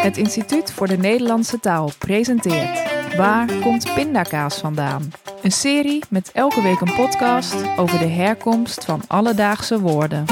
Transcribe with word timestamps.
Het 0.00 0.16
Instituut 0.16 0.72
voor 0.72 0.86
de 0.86 0.96
Nederlandse 0.96 1.60
Taal 1.60 1.90
presenteert 1.98 2.82
Waar 3.16 3.52
komt 3.62 3.94
pindakaas 3.94 4.58
vandaan? 4.58 5.12
Een 5.42 5.52
serie 5.52 6.04
met 6.08 6.32
elke 6.32 6.62
week 6.62 6.80
een 6.80 6.94
podcast 6.94 7.54
over 7.76 7.98
de 7.98 8.06
herkomst 8.06 8.84
van 8.84 9.02
alledaagse 9.06 9.80
woorden. 9.80 10.24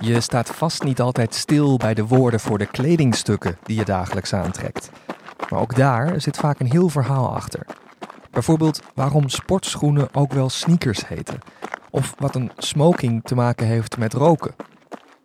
Je 0.00 0.20
staat 0.20 0.50
vast 0.50 0.82
niet 0.82 1.00
altijd 1.00 1.34
stil 1.34 1.76
bij 1.76 1.94
de 1.94 2.06
woorden 2.06 2.40
voor 2.40 2.58
de 2.58 2.66
kledingstukken 2.66 3.58
die 3.62 3.76
je 3.76 3.84
dagelijks 3.84 4.34
aantrekt. 4.34 4.90
Maar 5.50 5.60
ook 5.60 5.76
daar 5.76 6.20
zit 6.20 6.36
vaak 6.36 6.60
een 6.60 6.70
heel 6.70 6.88
verhaal 6.88 7.34
achter. 7.34 7.77
Bijvoorbeeld 8.38 8.82
waarom 8.94 9.28
sportschoenen 9.28 10.14
ook 10.14 10.32
wel 10.32 10.48
sneakers 10.48 11.08
heten. 11.08 11.38
Of 11.90 12.14
wat 12.18 12.34
een 12.34 12.50
smoking 12.56 13.22
te 13.24 13.34
maken 13.34 13.66
heeft 13.66 13.96
met 13.96 14.12
roken. 14.12 14.54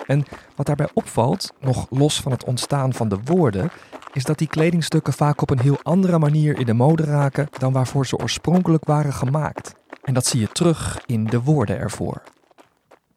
En 0.07 0.25
wat 0.55 0.65
daarbij 0.65 0.89
opvalt, 0.93 1.53
nog 1.59 1.87
los 1.89 2.21
van 2.21 2.31
het 2.31 2.43
ontstaan 2.43 2.93
van 2.93 3.09
de 3.09 3.19
woorden, 3.23 3.71
is 4.13 4.23
dat 4.23 4.37
die 4.37 4.47
kledingstukken 4.47 5.13
vaak 5.13 5.41
op 5.41 5.49
een 5.49 5.59
heel 5.59 5.79
andere 5.83 6.19
manier 6.19 6.59
in 6.59 6.65
de 6.65 6.73
mode 6.73 7.03
raken 7.03 7.47
dan 7.57 7.73
waarvoor 7.73 8.05
ze 8.05 8.17
oorspronkelijk 8.17 8.85
waren 8.85 9.13
gemaakt. 9.13 9.75
En 10.03 10.13
dat 10.13 10.25
zie 10.25 10.39
je 10.39 10.51
terug 10.51 11.01
in 11.05 11.25
de 11.25 11.41
woorden 11.41 11.77
ervoor. 11.77 12.21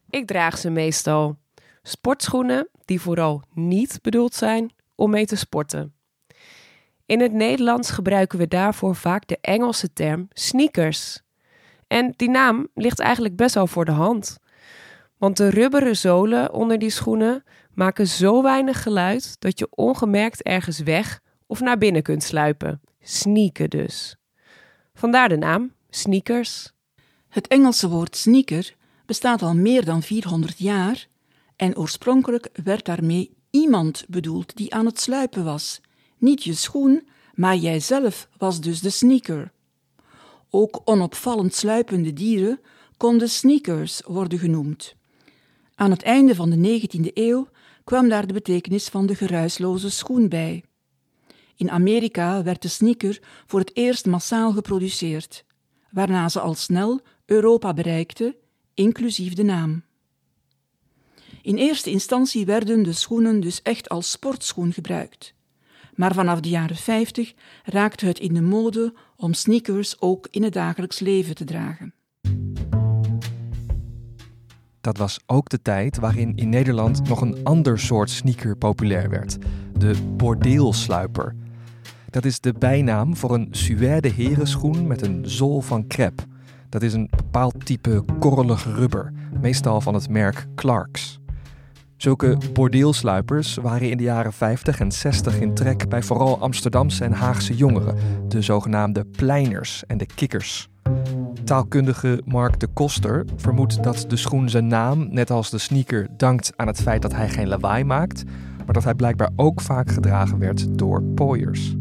Ik 0.09 0.27
draag 0.27 0.57
ze 0.57 0.69
meestal. 0.69 1.37
Sportschoenen 1.83 2.69
die 2.85 3.01
vooral 3.01 3.41
niet 3.53 3.99
bedoeld 4.01 4.33
zijn 4.33 4.73
om 4.95 5.09
mee 5.09 5.25
te 5.25 5.35
sporten. 5.35 5.96
In 7.07 7.21
het 7.21 7.33
Nederlands 7.33 7.89
gebruiken 7.89 8.39
we 8.39 8.47
daarvoor 8.47 8.95
vaak 8.95 9.27
de 9.27 9.37
Engelse 9.41 9.93
term 9.93 10.27
sneakers. 10.33 11.21
En 11.87 12.13
die 12.15 12.29
naam 12.29 12.67
ligt 12.73 12.99
eigenlijk 12.99 13.35
best 13.35 13.55
wel 13.55 13.67
voor 13.67 13.85
de 13.85 13.91
hand. 13.91 14.37
Want 15.17 15.37
de 15.37 15.49
rubberen 15.49 15.95
zolen 15.95 16.53
onder 16.53 16.79
die 16.79 16.89
schoenen 16.89 17.43
maken 17.73 18.07
zo 18.07 18.41
weinig 18.43 18.83
geluid 18.83 19.35
dat 19.39 19.59
je 19.59 19.67
ongemerkt 19.69 20.43
ergens 20.43 20.79
weg 20.79 21.19
of 21.45 21.59
naar 21.59 21.77
binnen 21.77 22.01
kunt 22.01 22.23
sluipen. 22.23 22.81
Sneaken 23.01 23.69
dus. 23.69 24.15
Vandaar 24.93 25.29
de 25.29 25.37
naam 25.37 25.73
sneakers. 25.89 26.71
Het 27.29 27.47
Engelse 27.47 27.89
woord 27.89 28.15
sneaker 28.15 28.75
bestaat 29.05 29.41
al 29.41 29.55
meer 29.55 29.85
dan 29.85 30.03
400 30.03 30.59
jaar 30.59 31.07
en 31.55 31.77
oorspronkelijk 31.77 32.49
werd 32.63 32.85
daarmee 32.85 33.37
iemand 33.49 34.05
bedoeld 34.07 34.55
die 34.55 34.73
aan 34.73 34.85
het 34.85 34.99
sluipen 34.99 35.43
was. 35.43 35.81
Niet 36.17 36.43
je 36.43 36.53
schoen, 36.53 37.07
maar 37.33 37.55
jijzelf 37.55 38.27
was 38.37 38.61
dus 38.61 38.81
de 38.81 38.89
sneaker. 38.89 39.51
Ook 40.49 40.81
onopvallend 40.85 41.53
sluipende 41.53 42.13
dieren 42.13 42.59
konden 42.97 43.29
sneakers 43.29 44.01
worden 44.05 44.39
genoemd. 44.39 44.95
Aan 45.75 45.91
het 45.91 46.01
einde 46.03 46.35
van 46.35 46.49
de 46.49 46.79
19e 46.81 47.13
eeuw 47.13 47.47
kwam 47.83 48.09
daar 48.09 48.27
de 48.27 48.33
betekenis 48.33 48.87
van 48.87 49.05
de 49.05 49.15
geruisloze 49.15 49.89
schoen 49.89 50.29
bij. 50.29 50.63
In 51.55 51.71
Amerika 51.71 52.43
werd 52.43 52.61
de 52.61 52.67
sneaker 52.67 53.21
voor 53.45 53.59
het 53.59 53.75
eerst 53.75 54.05
massaal 54.05 54.51
geproduceerd, 54.51 55.45
waarna 55.91 56.29
ze 56.29 56.39
al 56.39 56.53
snel 56.53 57.01
Europa 57.25 57.73
bereikte, 57.73 58.37
inclusief 58.73 59.33
de 59.33 59.43
naam. 59.43 59.83
In 61.41 61.55
eerste 61.55 61.89
instantie 61.89 62.45
werden 62.45 62.83
de 62.83 62.93
schoenen 62.93 63.39
dus 63.39 63.61
echt 63.61 63.89
als 63.89 64.11
sportschoen 64.11 64.73
gebruikt. 64.73 65.33
Maar 65.97 66.13
vanaf 66.13 66.39
de 66.39 66.49
jaren 66.49 66.75
50 66.75 67.33
raakte 67.63 68.05
het 68.05 68.19
in 68.19 68.33
de 68.33 68.41
mode 68.41 68.93
om 69.15 69.33
sneakers 69.33 70.01
ook 70.01 70.27
in 70.31 70.43
het 70.43 70.53
dagelijks 70.53 70.99
leven 70.99 71.35
te 71.35 71.43
dragen. 71.43 71.93
Dat 74.81 74.97
was 74.97 75.19
ook 75.25 75.49
de 75.49 75.61
tijd 75.61 75.97
waarin 75.97 76.35
in 76.35 76.49
Nederland 76.49 77.07
nog 77.07 77.21
een 77.21 77.43
ander 77.43 77.79
soort 77.79 78.09
sneaker 78.09 78.57
populair 78.57 79.09
werd: 79.09 79.37
de 79.73 79.95
bordeelsluiper. 80.17 81.35
Dat 82.09 82.25
is 82.25 82.39
de 82.39 82.53
bijnaam 82.53 83.15
voor 83.15 83.33
een 83.33 83.47
suède 83.51 84.09
herenschoen 84.09 84.87
met 84.87 85.01
een 85.01 85.29
zool 85.29 85.61
van 85.61 85.85
crêpe. 85.87 86.23
Dat 86.69 86.81
is 86.81 86.93
een 86.93 87.09
bepaald 87.15 87.65
type 87.65 88.05
korrelig 88.19 88.63
rubber, 88.63 89.13
meestal 89.41 89.81
van 89.81 89.93
het 89.93 90.09
merk 90.09 90.47
Clarks. 90.55 91.19
Zulke 91.97 92.37
bordeelsluipers 92.53 93.55
waren 93.55 93.89
in 93.89 93.97
de 93.97 94.03
jaren 94.03 94.33
50 94.33 94.79
en 94.79 94.91
60 94.91 95.39
in 95.39 95.53
trek 95.53 95.89
bij 95.89 96.03
vooral 96.03 96.39
Amsterdamse 96.39 97.03
en 97.03 97.11
Haagse 97.11 97.55
jongeren, 97.55 97.97
de 98.27 98.41
zogenaamde 98.41 99.05
pleiners 99.05 99.85
en 99.85 99.97
de 99.97 100.05
kikkers. 100.05 100.69
Taalkundige 101.43 102.21
Mark 102.25 102.59
de 102.59 102.67
Koster 102.67 103.25
vermoedt 103.35 103.83
dat 103.83 104.05
de 104.07 104.15
schoen 104.15 104.49
zijn 104.49 104.67
naam, 104.67 105.07
net 105.13 105.29
als 105.29 105.49
de 105.49 105.57
sneaker, 105.57 106.07
dankt 106.17 106.53
aan 106.55 106.67
het 106.67 106.81
feit 106.81 107.01
dat 107.01 107.13
hij 107.13 107.29
geen 107.29 107.47
lawaai 107.47 107.83
maakt, 107.83 108.23
maar 108.65 108.73
dat 108.73 108.83
hij 108.83 108.95
blijkbaar 108.95 109.29
ook 109.35 109.61
vaak 109.61 109.91
gedragen 109.91 110.39
werd 110.39 110.77
door 110.77 111.03
pooiers. 111.03 111.75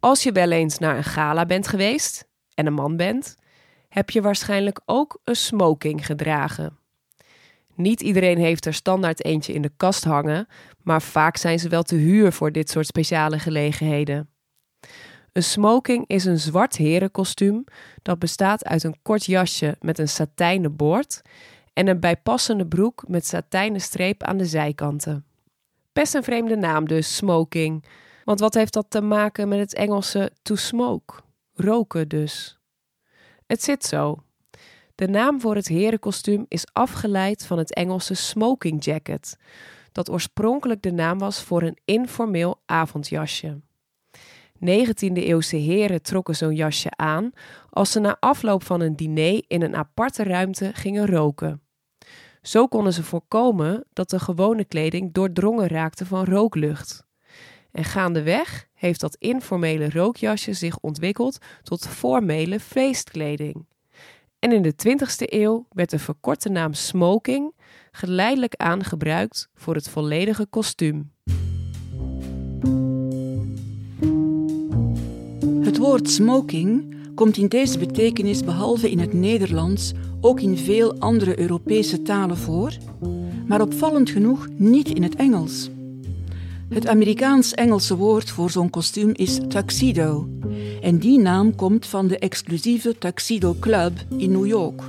Als 0.00 0.22
je 0.22 0.32
wel 0.32 0.50
eens 0.50 0.78
naar 0.78 0.96
een 0.96 1.04
gala 1.04 1.46
bent 1.46 1.68
geweest 1.68 2.28
en 2.54 2.66
een 2.66 2.74
man 2.74 2.96
bent, 2.96 3.36
heb 3.88 4.10
je 4.10 4.22
waarschijnlijk 4.22 4.80
ook 4.84 5.20
een 5.24 5.36
smoking 5.36 6.06
gedragen. 6.06 6.80
Niet 7.74 8.00
iedereen 8.00 8.38
heeft 8.38 8.66
er 8.66 8.74
standaard 8.74 9.24
eentje 9.24 9.52
in 9.52 9.62
de 9.62 9.72
kast 9.76 10.04
hangen, 10.04 10.46
maar 10.82 11.02
vaak 11.02 11.36
zijn 11.36 11.58
ze 11.58 11.68
wel 11.68 11.82
te 11.82 11.94
huur 11.94 12.32
voor 12.32 12.52
dit 12.52 12.70
soort 12.70 12.86
speciale 12.86 13.38
gelegenheden. 13.38 14.28
Een 15.32 15.42
smoking 15.42 16.04
is 16.06 16.24
een 16.24 16.38
zwart 16.38 16.76
herenkostuum 16.76 17.64
dat 18.02 18.18
bestaat 18.18 18.64
uit 18.64 18.84
een 18.84 18.96
kort 19.02 19.24
jasje 19.24 19.76
met 19.80 19.98
een 19.98 20.08
satijnen 20.08 20.76
boord 20.76 21.22
en 21.72 21.86
een 21.86 22.00
bijpassende 22.00 22.66
broek 22.66 23.08
met 23.08 23.26
satijnen 23.26 23.80
streep 23.80 24.22
aan 24.22 24.36
de 24.36 24.46
zijkanten. 24.46 25.24
Best 25.92 26.14
een 26.14 26.22
vreemde 26.22 26.56
naam 26.56 26.86
dus, 26.86 27.16
smoking. 27.16 27.84
Want 28.24 28.40
wat 28.40 28.54
heeft 28.54 28.72
dat 28.72 28.86
te 28.88 29.00
maken 29.00 29.48
met 29.48 29.58
het 29.58 29.74
Engelse 29.74 30.32
to 30.42 30.54
smoke? 30.54 31.14
Roken 31.54 32.08
dus. 32.08 32.58
Het 33.46 33.62
zit 33.62 33.84
zo. 33.84 34.22
De 34.94 35.08
naam 35.08 35.40
voor 35.40 35.54
het 35.54 35.68
herenkostuum 35.68 36.44
is 36.48 36.66
afgeleid 36.72 37.46
van 37.46 37.58
het 37.58 37.74
Engelse 37.74 38.14
smoking 38.14 38.84
jacket, 38.84 39.36
dat 39.92 40.10
oorspronkelijk 40.10 40.82
de 40.82 40.92
naam 40.92 41.18
was 41.18 41.42
voor 41.42 41.62
een 41.62 41.78
informeel 41.84 42.60
avondjasje. 42.66 43.60
19e-eeuwse 44.62 45.56
heren 45.56 46.02
trokken 46.02 46.36
zo'n 46.36 46.54
jasje 46.54 46.90
aan 46.96 47.30
als 47.70 47.92
ze 47.92 48.00
na 48.00 48.16
afloop 48.20 48.62
van 48.62 48.80
een 48.80 48.96
diner 48.96 49.44
in 49.46 49.62
een 49.62 49.76
aparte 49.76 50.22
ruimte 50.22 50.70
gingen 50.74 51.06
roken. 51.06 51.62
Zo 52.42 52.66
konden 52.66 52.92
ze 52.92 53.02
voorkomen 53.02 53.84
dat 53.92 54.10
de 54.10 54.18
gewone 54.18 54.64
kleding 54.64 55.12
doordrongen 55.12 55.66
raakte 55.66 56.06
van 56.06 56.24
rooklucht. 56.24 57.06
En 57.72 57.84
gaandeweg 57.84 58.66
heeft 58.74 59.00
dat 59.00 59.16
informele 59.18 59.90
rookjasje 59.90 60.52
zich 60.52 60.78
ontwikkeld 60.78 61.38
tot 61.62 61.88
formele 61.88 62.60
feestkleding. 62.60 63.66
En 64.42 64.52
in 64.52 64.62
de 64.62 64.74
20e 64.88 65.32
eeuw 65.32 65.66
werd 65.70 65.90
de 65.90 65.98
verkorte 65.98 66.48
naam 66.48 66.72
smoking 66.72 67.52
geleidelijk 67.90 68.54
aan 68.56 68.84
gebruikt 68.84 69.48
voor 69.54 69.74
het 69.74 69.88
volledige 69.88 70.46
kostuum. 70.46 71.12
Het 75.60 75.78
woord 75.78 76.10
smoking 76.10 76.96
komt 77.14 77.36
in 77.36 77.48
deze 77.48 77.78
betekenis 77.78 78.44
behalve 78.44 78.90
in 78.90 78.98
het 78.98 79.12
Nederlands 79.12 79.92
ook 80.20 80.40
in 80.40 80.56
veel 80.58 80.98
andere 80.98 81.40
Europese 81.40 82.02
talen 82.02 82.36
voor, 82.36 82.72
maar 83.46 83.60
opvallend 83.60 84.10
genoeg 84.10 84.48
niet 84.56 84.88
in 84.88 85.02
het 85.02 85.16
Engels. 85.16 85.70
Het 86.68 86.86
Amerikaans-Engelse 86.86 87.96
woord 87.96 88.30
voor 88.30 88.50
zo'n 88.50 88.70
kostuum 88.70 89.10
is 89.12 89.40
tuxedo. 89.48 90.28
En 90.82 90.98
die 90.98 91.18
naam 91.18 91.54
komt 91.54 91.86
van 91.86 92.06
de 92.06 92.18
exclusieve 92.18 92.98
Tuxedo 92.98 93.56
Club 93.60 93.92
in 94.16 94.30
New 94.30 94.46
York. 94.46 94.82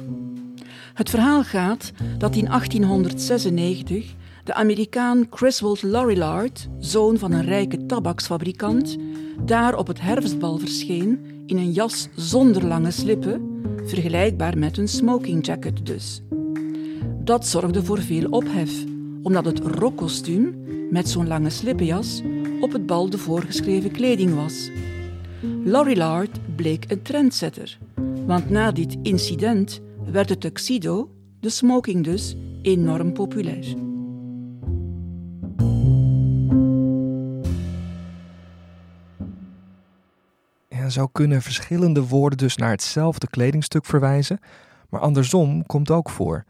Het 0.94 1.10
verhaal 1.10 1.44
gaat 1.44 1.92
dat 2.18 2.36
in 2.36 2.46
1896 2.46 4.14
de 4.44 4.54
Amerikaan 4.54 5.30
Criswell 5.30 5.78
Lorillard, 5.82 6.68
zoon 6.80 7.18
van 7.18 7.32
een 7.32 7.46
rijke 7.46 7.86
tabaksfabrikant, 7.86 8.98
daar 9.46 9.78
op 9.78 9.88
het 9.88 10.02
herfstbal 10.02 10.58
verscheen 10.58 11.20
in 11.46 11.58
een 11.58 11.72
jas 11.72 12.08
zonder 12.16 12.66
lange 12.66 12.92
slippen, 12.92 13.62
vergelijkbaar 13.86 14.58
met 14.58 14.78
een 14.78 14.88
smoking 14.88 15.46
jacket 15.46 15.86
dus. 15.86 16.22
Dat 17.24 17.48
zorgde 17.48 17.84
voor 17.84 18.02
veel 18.02 18.30
ophef, 18.30 18.84
omdat 19.24 19.46
het 19.46 19.60
rockkostuum 19.60 20.66
met 20.90 21.10
zo'n 21.10 21.28
lange 21.28 21.50
slippenjas 21.50 22.22
op 22.60 22.72
het 22.72 22.86
bal 22.86 23.10
de 23.10 23.18
voorgeschreven 23.18 23.92
kleding 23.92 24.36
was. 24.36 24.70
Lorillard 25.44 26.56
bleek 26.56 26.92
een 26.92 27.02
trendsetter, 27.02 27.78
want 28.26 28.50
na 28.50 28.72
dit 28.72 28.98
incident 29.02 29.82
werd 30.12 30.28
de 30.28 30.38
tuxedo, 30.38 31.10
de 31.40 31.50
smoking 31.50 32.04
dus, 32.04 32.36
enorm 32.62 33.14
populair. 33.14 33.66
Ja, 40.68 40.90
zo 40.90 41.08
kunnen 41.08 41.42
verschillende 41.42 42.08
woorden 42.08 42.38
dus 42.38 42.56
naar 42.56 42.72
hetzelfde 42.72 43.28
kledingstuk 43.28 43.86
verwijzen, 43.86 44.40
maar 44.90 45.02
andersom 45.02 45.66
komt 45.66 45.92
ook 45.92 46.10
voor 46.10 46.44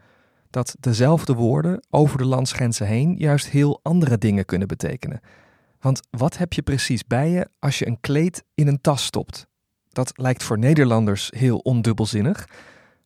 dat 0.50 0.76
dezelfde 0.80 1.34
woorden 1.34 1.84
over 1.90 2.18
de 2.18 2.24
landsgrenzen 2.24 2.86
heen 2.86 3.14
juist 3.18 3.48
heel 3.48 3.80
andere 3.82 4.18
dingen 4.18 4.44
kunnen 4.44 4.68
betekenen. 4.68 5.20
Want 5.84 6.00
wat 6.10 6.36
heb 6.36 6.52
je 6.52 6.62
precies 6.62 7.06
bij 7.06 7.30
je 7.30 7.48
als 7.58 7.78
je 7.78 7.86
een 7.86 8.00
kleed 8.00 8.44
in 8.54 8.66
een 8.66 8.80
tas 8.80 9.04
stopt? 9.04 9.46
Dat 9.88 10.12
lijkt 10.14 10.42
voor 10.42 10.58
Nederlanders 10.58 11.30
heel 11.36 11.58
ondubbelzinnig, 11.58 12.48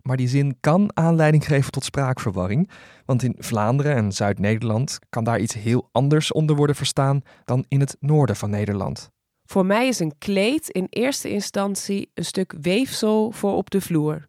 maar 0.03 0.17
die 0.17 0.29
zin 0.29 0.57
kan 0.61 0.91
aanleiding 0.95 1.47
geven 1.47 1.73
tot 1.73 1.85
spraakverwarring, 1.85 2.71
want 3.05 3.23
in 3.23 3.35
Vlaanderen 3.39 3.97
en 3.97 4.13
Zuid-Nederland 4.13 4.99
kan 5.09 5.25
daar 5.25 5.41
iets 5.41 5.55
heel 5.55 5.89
anders 5.93 6.33
onder 6.33 6.57
worden 6.57 6.77
verstaan 6.77 7.23
dan 7.45 7.65
in 7.69 7.81
het 7.81 7.97
noorden 8.01 8.37
van 8.37 8.51
Nederland. 8.51 9.11
Voor 9.45 9.67
mij 9.67 9.89
is 9.89 9.99
een 9.99 10.19
kleed 10.19 10.69
in 10.69 10.87
eerste 10.91 11.31
instantie 11.31 12.11
een 12.15 12.25
stuk 12.25 12.55
weefsel 12.61 13.31
voor 13.31 13.55
op 13.55 13.71
de 13.71 13.81
vloer. 13.81 14.29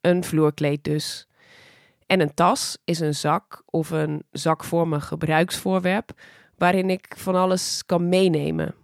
Een 0.00 0.24
vloerkleed 0.24 0.84
dus. 0.84 1.26
En 2.06 2.20
een 2.20 2.34
tas 2.34 2.78
is 2.84 3.00
een 3.00 3.14
zak 3.14 3.62
of 3.66 3.90
een 3.90 4.22
zakvormig 4.30 5.06
gebruiksvoorwerp 5.06 6.14
waarin 6.56 6.90
ik 6.90 7.14
van 7.16 7.34
alles 7.34 7.82
kan 7.86 8.08
meenemen. 8.08 8.74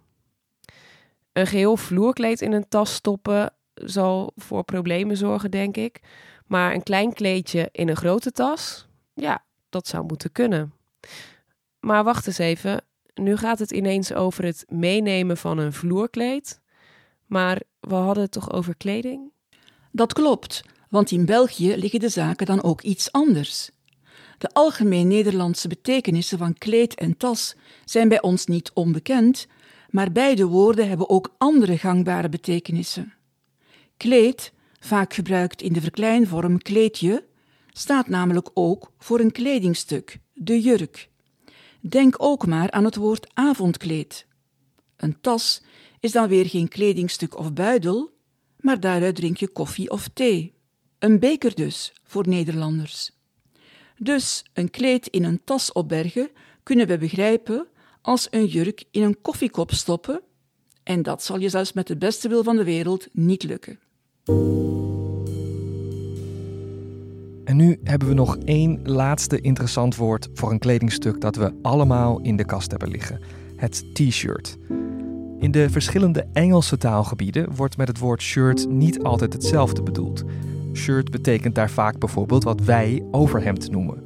Een 1.33 1.47
geheel 1.47 1.77
vloerkleed 1.77 2.41
in 2.41 2.51
een 2.51 2.67
tas 2.67 2.93
stoppen 2.93 3.53
zal 3.73 4.31
voor 4.35 4.63
problemen 4.63 5.17
zorgen, 5.17 5.51
denk 5.51 5.77
ik. 5.77 5.99
Maar 6.47 6.73
een 6.73 6.83
klein 6.83 7.13
kleedje 7.13 7.69
in 7.71 7.89
een 7.89 7.95
grote 7.95 8.31
tas, 8.31 8.87
ja, 9.13 9.43
dat 9.69 9.87
zou 9.87 10.05
moeten 10.05 10.31
kunnen. 10.31 10.73
Maar 11.79 12.03
wacht 12.03 12.27
eens 12.27 12.37
even, 12.37 12.83
nu 13.13 13.37
gaat 13.37 13.59
het 13.59 13.71
ineens 13.71 14.13
over 14.13 14.45
het 14.45 14.65
meenemen 14.67 15.37
van 15.37 15.57
een 15.57 15.73
vloerkleed. 15.73 16.61
Maar 17.25 17.61
we 17.79 17.95
hadden 17.95 18.23
het 18.23 18.31
toch 18.31 18.51
over 18.51 18.75
kleding? 18.75 19.31
Dat 19.91 20.13
klopt, 20.13 20.63
want 20.89 21.11
in 21.11 21.25
België 21.25 21.75
liggen 21.75 21.99
de 21.99 22.09
zaken 22.09 22.45
dan 22.45 22.63
ook 22.63 22.81
iets 22.81 23.11
anders. 23.11 23.71
De 24.43 24.53
algemeen 24.53 25.07
Nederlandse 25.07 25.67
betekenissen 25.67 26.37
van 26.37 26.53
kleed 26.53 26.95
en 26.95 27.17
tas 27.17 27.55
zijn 27.85 28.09
bij 28.09 28.21
ons 28.21 28.45
niet 28.45 28.71
onbekend, 28.73 29.47
maar 29.89 30.11
beide 30.11 30.45
woorden 30.45 30.87
hebben 30.87 31.09
ook 31.09 31.35
andere 31.37 31.77
gangbare 31.77 32.29
betekenissen. 32.29 33.13
Kleed, 33.97 34.53
vaak 34.79 35.13
gebruikt 35.13 35.61
in 35.61 35.73
de 35.73 35.81
verkleinvorm 35.81 36.57
kleedje, 36.57 37.25
staat 37.67 38.07
namelijk 38.07 38.49
ook 38.53 38.91
voor 38.97 39.19
een 39.19 39.31
kledingstuk, 39.31 40.19
de 40.33 40.61
jurk. 40.61 41.09
Denk 41.79 42.15
ook 42.17 42.45
maar 42.45 42.71
aan 42.71 42.85
het 42.85 42.95
woord 42.95 43.27
avondkleed. 43.33 44.25
Een 44.97 45.21
tas 45.21 45.63
is 45.99 46.11
dan 46.11 46.27
weer 46.27 46.45
geen 46.45 46.67
kledingstuk 46.67 47.37
of 47.37 47.53
buidel, 47.53 48.11
maar 48.57 48.79
daaruit 48.79 49.15
drink 49.15 49.37
je 49.37 49.47
koffie 49.47 49.89
of 49.89 50.07
thee. 50.13 50.53
Een 50.99 51.19
beker 51.19 51.55
dus, 51.55 51.93
voor 52.03 52.27
Nederlanders. 52.27 53.11
Dus 54.03 54.45
een 54.53 54.69
kleed 54.69 55.07
in 55.07 55.23
een 55.23 55.41
tas 55.43 55.71
opbergen 55.71 56.29
kunnen 56.63 56.87
we 56.87 56.97
begrijpen 56.97 57.67
als 58.01 58.27
een 58.31 58.45
jurk 58.45 58.83
in 58.91 59.03
een 59.03 59.21
koffiekop 59.21 59.71
stoppen, 59.71 60.21
en 60.83 61.01
dat 61.01 61.23
zal 61.23 61.39
je 61.39 61.49
zelfs 61.49 61.73
met 61.73 61.87
de 61.87 61.97
beste 61.97 62.27
wil 62.29 62.43
van 62.43 62.55
de 62.55 62.63
wereld 62.63 63.07
niet 63.11 63.43
lukken. 63.43 63.79
En 67.45 67.55
nu 67.55 67.79
hebben 67.83 68.07
we 68.07 68.13
nog 68.13 68.37
één 68.37 68.79
laatste 68.83 69.41
interessant 69.41 69.95
woord 69.95 70.29
voor 70.33 70.51
een 70.51 70.59
kledingstuk 70.59 71.21
dat 71.21 71.35
we 71.35 71.53
allemaal 71.61 72.19
in 72.19 72.35
de 72.35 72.45
kast 72.45 72.71
hebben 72.71 72.89
liggen: 72.89 73.19
het 73.55 73.95
t-shirt. 73.95 74.57
In 75.39 75.51
de 75.51 75.69
verschillende 75.69 76.27
Engelse 76.33 76.77
taalgebieden 76.77 77.55
wordt 77.55 77.77
met 77.77 77.87
het 77.87 77.99
woord 77.99 78.21
shirt 78.21 78.69
niet 78.69 79.03
altijd 79.03 79.33
hetzelfde 79.33 79.83
bedoeld. 79.83 80.23
Shirt 80.73 81.11
betekent 81.11 81.55
daar 81.55 81.69
vaak 81.69 81.99
bijvoorbeeld 81.99 82.43
wat 82.43 82.61
wij 82.61 83.03
overhemd 83.11 83.71
noemen. 83.71 84.03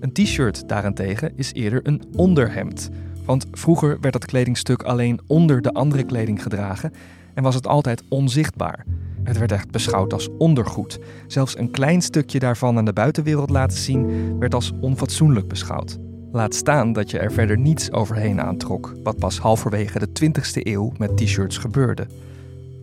Een 0.00 0.12
t-shirt 0.12 0.68
daarentegen 0.68 1.32
is 1.36 1.52
eerder 1.52 1.80
een 1.82 2.02
onderhemd. 2.16 2.90
Want 3.24 3.46
vroeger 3.52 4.00
werd 4.00 4.12
dat 4.12 4.26
kledingstuk 4.26 4.82
alleen 4.82 5.20
onder 5.26 5.62
de 5.62 5.72
andere 5.72 6.04
kleding 6.04 6.42
gedragen 6.42 6.92
en 7.34 7.42
was 7.42 7.54
het 7.54 7.66
altijd 7.66 8.02
onzichtbaar. 8.08 8.84
Het 9.22 9.38
werd 9.38 9.52
echt 9.52 9.70
beschouwd 9.70 10.12
als 10.12 10.28
ondergoed. 10.38 10.98
Zelfs 11.26 11.58
een 11.58 11.70
klein 11.70 12.02
stukje 12.02 12.38
daarvan 12.38 12.76
aan 12.76 12.84
de 12.84 12.92
buitenwereld 12.92 13.50
laten 13.50 13.78
zien 13.78 14.38
werd 14.38 14.54
als 14.54 14.72
onfatsoenlijk 14.80 15.48
beschouwd. 15.48 15.98
Laat 16.32 16.54
staan 16.54 16.92
dat 16.92 17.10
je 17.10 17.18
er 17.18 17.32
verder 17.32 17.58
niets 17.58 17.92
overheen 17.92 18.40
aantrok, 18.40 18.94
wat 19.02 19.18
pas 19.18 19.38
halverwege 19.38 19.98
de 19.98 20.08
20e 20.08 20.62
eeuw 20.62 20.92
met 20.98 21.16
t-shirts 21.16 21.58
gebeurde. 21.58 22.06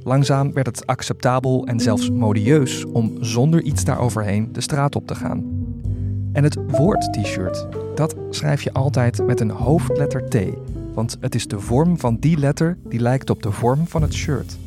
Langzaam 0.05 0.53
werd 0.53 0.65
het 0.65 0.85
acceptabel 0.85 1.65
en 1.65 1.79
zelfs 1.79 2.09
modieus 2.09 2.85
om 2.85 3.23
zonder 3.23 3.61
iets 3.61 3.83
daaroverheen 3.83 4.53
de 4.53 4.61
straat 4.61 4.95
op 4.95 5.07
te 5.07 5.15
gaan. 5.15 5.43
En 6.33 6.43
het 6.43 6.57
woord 6.67 7.13
t-shirt, 7.13 7.67
dat 7.95 8.15
schrijf 8.29 8.61
je 8.61 8.73
altijd 8.73 9.25
met 9.25 9.39
een 9.39 9.49
hoofdletter 9.49 10.29
T, 10.29 10.35
want 10.93 11.17
het 11.19 11.35
is 11.35 11.47
de 11.47 11.59
vorm 11.59 11.99
van 11.99 12.17
die 12.19 12.37
letter 12.37 12.77
die 12.83 12.99
lijkt 12.99 13.29
op 13.29 13.43
de 13.43 13.51
vorm 13.51 13.87
van 13.87 14.01
het 14.01 14.13
shirt. 14.13 14.57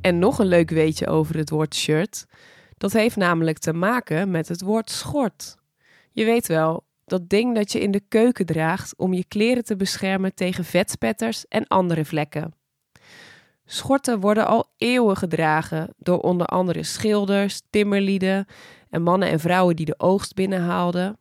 En 0.00 0.18
nog 0.18 0.38
een 0.38 0.46
leuk 0.46 0.70
weetje 0.70 1.06
over 1.06 1.36
het 1.36 1.50
woord 1.50 1.74
shirt. 1.74 2.26
Dat 2.78 2.92
heeft 2.92 3.16
namelijk 3.16 3.58
te 3.58 3.72
maken 3.72 4.30
met 4.30 4.48
het 4.48 4.60
woord 4.60 4.90
schort. 4.90 5.56
Je 6.12 6.24
weet 6.24 6.46
wel, 6.46 6.84
dat 7.04 7.28
ding 7.28 7.54
dat 7.54 7.72
je 7.72 7.80
in 7.80 7.90
de 7.90 8.02
keuken 8.08 8.46
draagt 8.46 8.96
om 8.96 9.12
je 9.12 9.24
kleren 9.24 9.64
te 9.64 9.76
beschermen 9.76 10.34
tegen 10.34 10.64
vetspetters 10.64 11.46
en 11.48 11.66
andere 11.66 12.04
vlekken. 12.04 12.58
Schorten 13.72 14.20
worden 14.20 14.46
al 14.46 14.72
eeuwen 14.76 15.16
gedragen 15.16 15.94
door 15.98 16.20
onder 16.20 16.46
andere 16.46 16.82
schilders, 16.82 17.62
timmerlieden 17.70 18.46
en 18.88 19.02
mannen 19.02 19.28
en 19.28 19.40
vrouwen 19.40 19.76
die 19.76 19.86
de 19.86 19.98
oogst 19.98 20.34
binnenhaalden. 20.34 21.18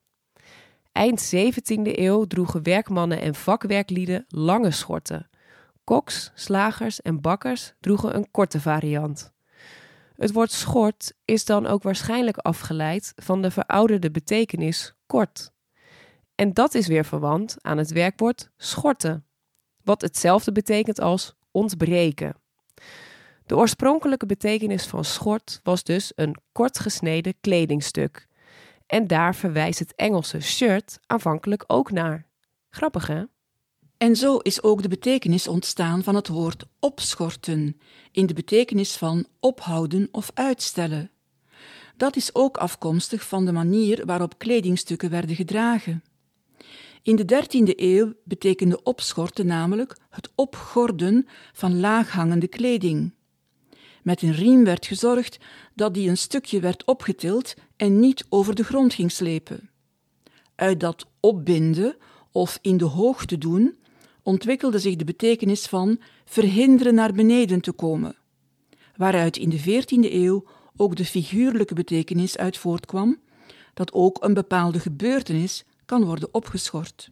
Eind 0.91 1.33
17e 1.35 1.81
eeuw 1.81 2.25
droegen 2.25 2.63
werkmannen 2.63 3.21
en 3.21 3.35
vakwerklieden 3.35 4.25
lange 4.27 4.71
schorten. 4.71 5.29
Koks, 5.83 6.31
slagers 6.35 7.01
en 7.01 7.21
bakkers 7.21 7.73
droegen 7.79 8.15
een 8.15 8.31
korte 8.31 8.61
variant. 8.61 9.33
Het 10.15 10.31
woord 10.31 10.51
schort 10.51 11.13
is 11.25 11.45
dan 11.45 11.67
ook 11.67 11.83
waarschijnlijk 11.83 12.37
afgeleid 12.37 13.13
van 13.15 13.41
de 13.41 13.51
verouderde 13.51 14.11
betekenis 14.11 14.93
kort. 15.05 15.51
En 16.35 16.53
dat 16.53 16.73
is 16.73 16.87
weer 16.87 17.05
verwant 17.05 17.57
aan 17.61 17.77
het 17.77 17.91
werkwoord 17.91 18.49
schorten, 18.57 19.25
wat 19.83 20.01
hetzelfde 20.01 20.51
betekent 20.51 21.01
als 21.01 21.37
ontbreken. 21.51 22.35
De 23.45 23.57
oorspronkelijke 23.57 24.25
betekenis 24.25 24.85
van 24.85 25.05
schort 25.05 25.59
was 25.63 25.83
dus 25.83 26.11
een 26.15 26.37
kort 26.51 26.79
gesneden 26.79 27.33
kledingstuk. 27.41 28.27
En 28.85 29.07
daar 29.07 29.35
verwijst 29.35 29.79
het 29.79 29.95
Engelse 29.95 30.39
shirt 30.39 30.99
aanvankelijk 31.05 31.63
ook 31.67 31.91
naar. 31.91 32.25
Grappig 32.69 33.07
hè? 33.07 33.23
En 33.97 34.15
zo 34.15 34.37
is 34.37 34.63
ook 34.63 34.81
de 34.81 34.87
betekenis 34.87 35.47
ontstaan 35.47 36.03
van 36.03 36.15
het 36.15 36.27
woord 36.27 36.65
opschorten, 36.79 37.79
in 38.11 38.25
de 38.25 38.33
betekenis 38.33 38.97
van 38.97 39.25
ophouden 39.39 40.07
of 40.11 40.31
uitstellen. 40.33 41.11
Dat 41.97 42.15
is 42.15 42.35
ook 42.35 42.57
afkomstig 42.57 43.27
van 43.27 43.45
de 43.45 43.51
manier 43.51 44.05
waarop 44.05 44.37
kledingstukken 44.37 45.09
werden 45.09 45.35
gedragen. 45.35 46.03
In 47.03 47.15
de 47.15 47.43
13e 47.43 47.75
eeuw 47.75 48.13
betekende 48.23 48.83
opschorten 48.83 49.45
namelijk 49.45 49.97
het 50.09 50.29
opgorden 50.35 51.27
van 51.53 51.79
laaghangende 51.79 52.47
kleding. 52.47 53.13
Met 54.03 54.21
een 54.21 54.33
riem 54.33 54.63
werd 54.63 54.85
gezorgd 54.85 55.37
dat 55.75 55.93
die 55.93 56.09
een 56.09 56.17
stukje 56.17 56.59
werd 56.59 56.85
opgetild 56.85 57.53
en 57.75 57.99
niet 57.99 58.25
over 58.29 58.55
de 58.55 58.63
grond 58.63 58.93
ging 58.93 59.11
slepen. 59.11 59.69
Uit 60.55 60.79
dat 60.79 61.05
opbinden 61.19 61.95
of 62.31 62.59
in 62.61 62.77
de 62.77 62.85
hoogte 62.85 63.37
doen 63.37 63.77
ontwikkelde 64.23 64.79
zich 64.79 64.95
de 64.95 65.03
betekenis 65.03 65.65
van 65.65 65.99
verhinderen 66.25 66.95
naar 66.95 67.13
beneden 67.13 67.61
te 67.61 67.71
komen, 67.71 68.15
waaruit 68.95 69.37
in 69.37 69.49
de 69.49 69.59
14e 69.59 70.11
eeuw 70.13 70.45
ook 70.75 70.95
de 70.95 71.05
figuurlijke 71.05 71.73
betekenis 71.73 72.37
uit 72.37 72.57
voortkwam, 72.57 73.19
dat 73.73 73.93
ook 73.93 74.23
een 74.23 74.33
bepaalde 74.33 74.79
gebeurtenis 74.79 75.65
kan 75.89 76.05
worden 76.05 76.29
opgeschort. 76.31 77.09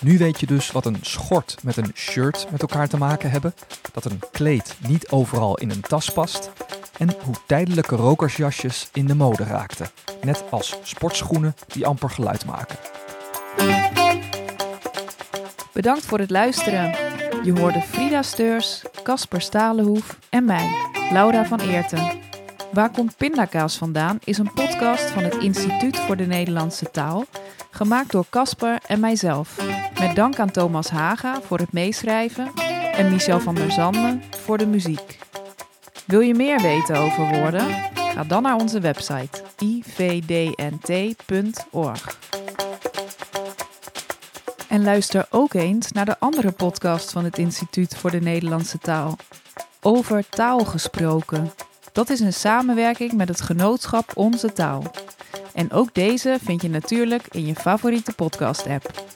Nu 0.00 0.18
weet 0.18 0.40
je 0.40 0.46
dus 0.46 0.70
wat 0.70 0.86
een 0.86 0.98
schort 1.00 1.56
met 1.62 1.76
een 1.76 1.90
shirt 1.94 2.46
met 2.50 2.60
elkaar 2.60 2.88
te 2.88 2.96
maken 2.96 3.30
hebben, 3.30 3.54
dat 3.92 4.04
een 4.04 4.20
kleed 4.30 4.76
niet 4.88 5.08
overal 5.08 5.56
in 5.56 5.70
een 5.70 5.80
tas 5.80 6.12
past 6.12 6.50
en 6.98 7.08
hoe 7.24 7.34
tijdelijke 7.46 7.96
rokersjasjes 7.96 8.88
in 8.92 9.06
de 9.06 9.14
mode 9.14 9.44
raakten, 9.44 9.88
net 10.22 10.44
als 10.50 10.76
sportschoenen 10.82 11.54
die 11.66 11.86
amper 11.86 12.10
geluid 12.10 12.44
maken. 12.44 12.76
Bedankt 15.72 16.06
voor 16.06 16.18
het 16.18 16.30
luisteren. 16.30 16.94
Je 17.42 17.52
hoorde 17.58 17.80
Frida 17.80 18.22
Steurs, 18.22 18.82
Casper 19.02 19.40
Stalenhoef 19.40 20.18
en 20.28 20.44
mij, 20.44 20.70
Laura 21.10 21.44
van 21.44 21.60
Eerten. 21.60 22.25
Waar 22.76 22.90
komt 22.90 23.16
pindakaas 23.16 23.76
vandaan 23.76 24.18
is 24.24 24.38
een 24.38 24.52
podcast 24.52 25.10
van 25.10 25.22
het 25.22 25.36
Instituut 25.36 25.98
voor 25.98 26.16
de 26.16 26.26
Nederlandse 26.26 26.90
Taal 26.90 27.24
Gemaakt 27.70 28.12
door 28.12 28.24
Casper 28.30 28.78
en 28.86 29.00
mijzelf. 29.00 29.60
Met 30.00 30.16
dank 30.16 30.38
aan 30.38 30.50
Thomas 30.50 30.90
Haga 30.90 31.40
voor 31.40 31.58
het 31.58 31.72
meeschrijven 31.72 32.52
en 32.92 33.10
Michel 33.10 33.40
van 33.40 33.54
der 33.54 33.72
Zanden 33.72 34.22
voor 34.30 34.58
de 34.58 34.66
muziek. 34.66 35.18
Wil 36.06 36.20
je 36.20 36.34
meer 36.34 36.60
weten 36.60 36.96
over 36.96 37.28
woorden? 37.28 37.66
Ga 37.94 38.24
dan 38.24 38.42
naar 38.42 38.56
onze 38.56 38.80
website 38.80 39.42
ivdnt.org. 39.58 40.98
En 44.68 44.84
luister 44.84 45.26
ook 45.30 45.54
eens 45.54 45.92
naar 45.92 46.06
de 46.06 46.18
andere 46.18 46.52
podcast 46.52 47.12
van 47.12 47.24
het 47.24 47.38
Instituut 47.38 47.96
voor 47.96 48.10
de 48.10 48.20
Nederlandse 48.20 48.78
Taal. 48.78 49.16
Over 49.80 50.28
taal 50.28 50.58
gesproken. 50.64 51.52
Dat 51.96 52.10
is 52.10 52.20
een 52.20 52.32
samenwerking 52.32 53.12
met 53.12 53.28
het 53.28 53.40
genootschap 53.40 54.10
Onze 54.14 54.52
Taal. 54.52 54.82
En 55.54 55.72
ook 55.72 55.94
deze 55.94 56.38
vind 56.42 56.62
je 56.62 56.68
natuurlijk 56.68 57.26
in 57.30 57.46
je 57.46 57.54
favoriete 57.54 58.12
podcast-app. 58.12 59.15